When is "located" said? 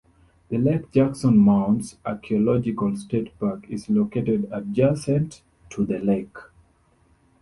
3.87-4.47